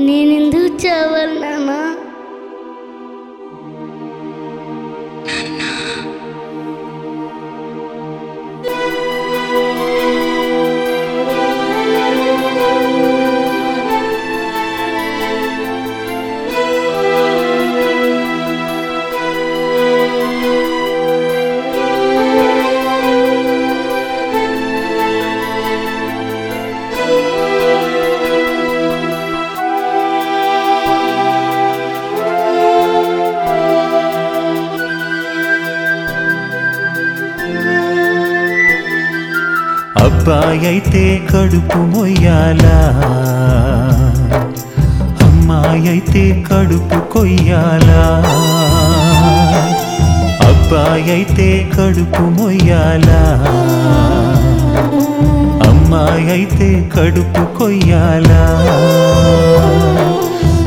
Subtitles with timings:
[0.00, 1.70] నేనెందుకు చావాలి నాన్న
[40.21, 43.01] అబ్బాయి అయితే కడుపు మొయ్యాలా?
[45.23, 48.23] అమ్మాయి అయితే కడుపు కొయ్యాలా?
[50.49, 53.21] అబ్బాయి అయితే కడుపు మొయ్యాలా?
[55.69, 58.43] అమ్మాయి అయితే కడుపు కొయ్యాలా?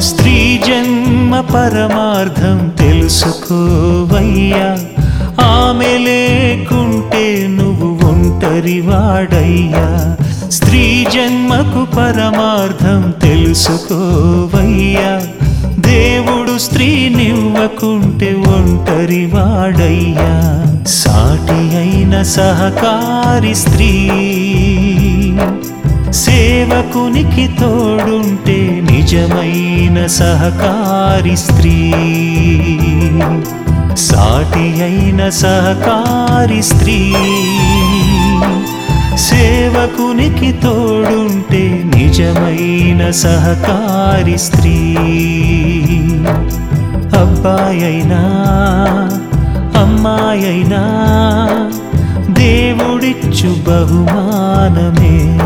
[0.00, 4.76] స్త్రీ జన్మ పరమార్థం తెలుసుకోవయ్యా.
[5.44, 7.93] ఆమె లేకుంటే నువ్వు
[8.44, 10.16] ఒంటరివాడయ్యా
[10.48, 15.22] స్త్రీ జన్మకు పరమార్థం తెలుసుకోవయ్యా.
[15.78, 20.64] దేవుడు స్త్రీనివ్వకుంటే ఒంటరి వాడయ్యా.
[20.86, 24.10] సాటి అయిన సహకారి స్త్రీ.
[26.12, 31.92] సేవకునికి తోడుంటే నిజమైన సహకారి స్త్రీ.
[33.94, 37.14] సాటి అయిన సహకారి స్త్రీ.
[39.16, 44.96] సేవకునికి తోడుంటే నిజమైన సహకారి స్త్రీ.
[47.18, 48.20] అబ్బాయైనా
[49.76, 50.82] అమ్మాయైనా
[52.28, 55.38] దేవుడిచ్చు బహుమానమే.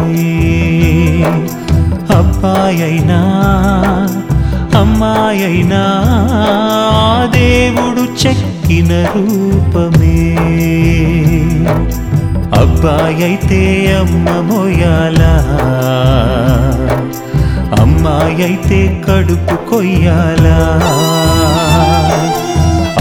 [2.17, 3.21] అబ్బాయైనా
[4.79, 5.83] అమ్మాయైనా
[7.35, 10.39] దేవుడు చెక్కిన రూపమే.
[12.55, 15.33] అబ్బాయైతే అమ్మ మోయాలా
[17.83, 20.59] అమ్మాయైతే కడుపు కొయ్యాలా?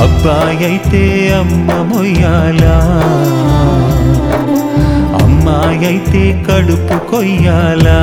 [0.03, 2.75] అబ్బాయైతే అమ్మ మొయ్యాలా?
[5.24, 7.97] అమ్మాయైతే కడుపు కొయ్యాలా?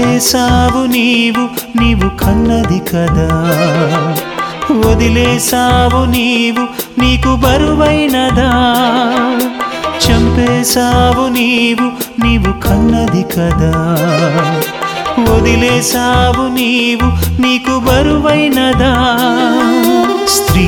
[0.00, 1.44] చంపేశావు నీవు
[1.78, 3.28] నీవు కన్నది కదా.
[4.88, 6.66] వదిలేసావు నీవు
[7.00, 8.50] నీకు బరువైనదా.
[10.06, 11.86] చంపేశావు నీవు
[12.24, 13.72] నీవు కన్నది కదా.
[15.32, 18.94] వదిలేసావు నీవు నీకు బరువైనదా.
[20.28, 20.66] స్త్రీ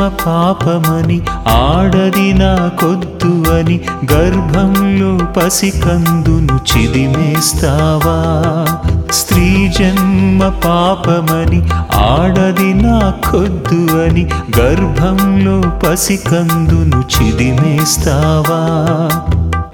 [0.00, 3.80] జన్మ పాపమని ఆడది నా కొద్దు అని
[4.12, 8.16] గర్భంలో పసికందును చిదిమేస్తావా?
[9.12, 11.60] స్త్రీ జన్మ పాపమని
[11.94, 14.26] ఆడది నా కొద్దు అని
[14.58, 18.60] గర్భంలో పసికందును చిదిమేస్తావా?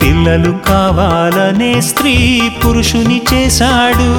[0.03, 4.10] పిల్లలు కావాలనే స్త్రీ పురుషుని చేశాడు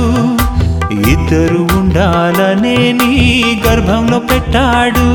[1.10, 5.08] ఇద్దరు ఉండాలనే నీ గర్భంలో పెట్టాడు.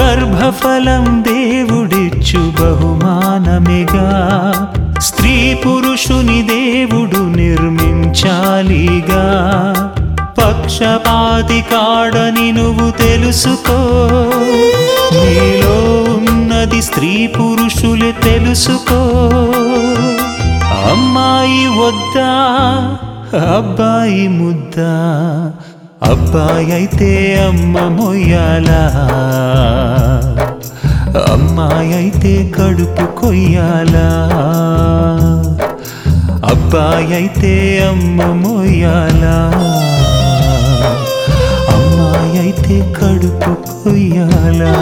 [0.00, 4.06] గర్భఫలం దేవుడిచ్చు బహుమానమిగా.
[5.00, 8.04] స్త్రీ పురుషుని దేవుడు నిర్మించాలిగా.
[10.38, 13.78] పక్షపాతి కాడని నువ్వు తెలుసుకో.
[15.12, 19.10] నీలో ఉన్నది స్త్రీ పురుషులే తెలుసుకో.
[20.90, 22.32] అమ్మాయి వద్దా
[23.56, 24.92] అబ్బాయి ముద్దా
[26.02, 28.82] అబ్బాయైతే అయితే అమ్మ మొయ్యాలా?
[31.32, 33.96] అమ్మాయైతే అయితే కడుపు కొయ్యాల?
[36.44, 39.36] అబ్బాయైతే అయితే అమ్మ మొయ్యాలా?
[41.74, 44.72] అమ్మాయైతే అయితే కడుపు కొయ్యాలా?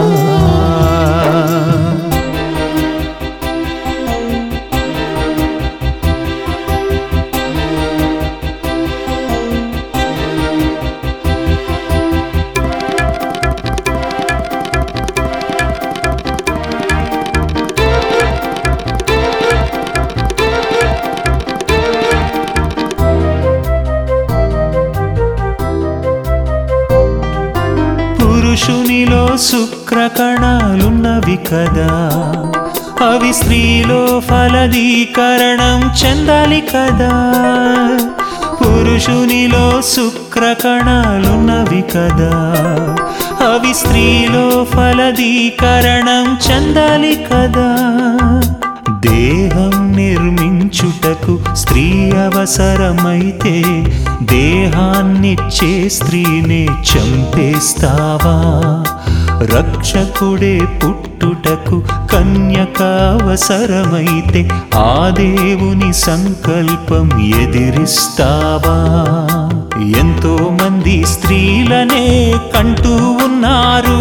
[28.57, 31.89] పురుషునిలో శుక్రకణాలున్నవి కదా.
[33.07, 37.11] అవి స్త్రీలో ఫలదీకరణం చెందాలి కదా.
[38.61, 42.33] పురుషునిలో శుక్రకణాలున్నవి కదా.
[43.47, 47.69] అవి స్త్రీలో ఫలదీకరణం చెందాలి కదా.
[49.09, 53.63] దేహం నిర్మించుటకు స్త్రీ అవసరమైతే
[54.21, 58.35] దేహాన్నిచ్చే స్త్రీనే చంపేస్తావా?
[59.55, 62.81] రక్షకుడే పుట్టుటకు కన్యక
[63.21, 67.07] అవసరమైతే ఆ దేవుని సంకల్పం
[67.41, 68.77] ఎదిరిస్తావా?
[69.99, 72.95] ఎంతో మంది స్త్రీలనే కంటూ
[73.25, 73.99] ఉన్నారు.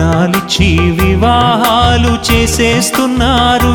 [0.00, 3.74] కట్నాలిచ్చి వివాహాలు చేసేస్తున్నారు.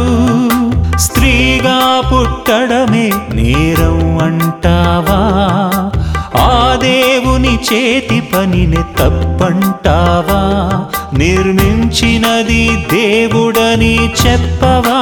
[0.97, 5.19] స్త్రీగా పుట్టడమే నేరం అంటావా?
[6.41, 10.41] ఆ దేవుని చేతి పనిని తప్పంటావా?
[11.17, 15.01] నిర్మించినది దేవుడని చెప్పవా?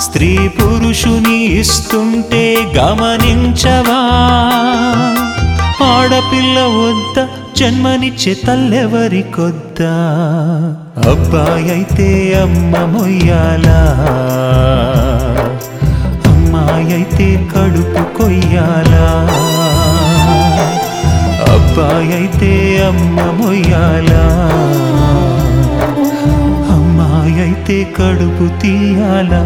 [0.00, 4.00] స్త్రీ పురుషుని ఇస్తుంటే గమనించవా?
[5.84, 9.94] ఆడపిల్ల వద్ద జన్మనిచ్చే తల్లెవరి కొద్దా?
[11.10, 13.78] అబ్బాయి అయితే అమ్మ మొయ్యాలా.
[16.26, 19.06] అమ్మాయి అయితే కడుపు కొయ్యాలా.
[21.54, 24.24] అబ్బాయి అయితే అమ్మ మొయ్యాలా.
[26.74, 29.44] అమ్మాయి అయితే కడుపు తీయాలా.